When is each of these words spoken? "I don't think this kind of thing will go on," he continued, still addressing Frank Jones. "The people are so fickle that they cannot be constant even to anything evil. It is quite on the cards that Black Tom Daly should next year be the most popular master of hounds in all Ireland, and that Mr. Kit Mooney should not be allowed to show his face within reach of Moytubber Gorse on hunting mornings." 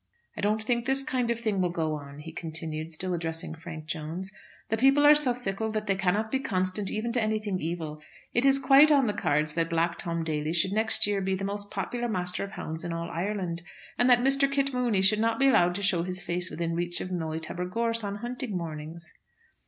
"I 0.35 0.41
don't 0.41 0.63
think 0.63 0.87
this 0.87 1.03
kind 1.03 1.29
of 1.29 1.39
thing 1.39 1.61
will 1.61 1.69
go 1.69 1.93
on," 1.93 2.17
he 2.21 2.31
continued, 2.31 2.91
still 2.91 3.13
addressing 3.13 3.53
Frank 3.53 3.85
Jones. 3.85 4.31
"The 4.69 4.77
people 4.77 5.05
are 5.05 5.13
so 5.13 5.31
fickle 5.31 5.69
that 5.73 5.85
they 5.85 5.93
cannot 5.93 6.31
be 6.31 6.39
constant 6.39 6.89
even 6.89 7.11
to 7.13 7.21
anything 7.21 7.59
evil. 7.59 8.01
It 8.33 8.43
is 8.43 8.57
quite 8.57 8.91
on 8.91 9.05
the 9.05 9.13
cards 9.13 9.53
that 9.53 9.69
Black 9.69 9.99
Tom 9.99 10.23
Daly 10.23 10.53
should 10.53 10.71
next 10.71 11.05
year 11.05 11.21
be 11.21 11.35
the 11.35 11.45
most 11.45 11.69
popular 11.69 12.07
master 12.09 12.43
of 12.43 12.53
hounds 12.53 12.83
in 12.83 12.91
all 12.93 13.11
Ireland, 13.11 13.61
and 13.95 14.09
that 14.09 14.21
Mr. 14.21 14.51
Kit 14.51 14.73
Mooney 14.73 15.03
should 15.03 15.19
not 15.19 15.37
be 15.37 15.47
allowed 15.49 15.75
to 15.75 15.83
show 15.83 16.01
his 16.01 16.19
face 16.19 16.49
within 16.49 16.73
reach 16.73 16.99
of 16.99 17.11
Moytubber 17.11 17.65
Gorse 17.69 18.03
on 18.03 18.15
hunting 18.15 18.57
mornings." 18.57 19.13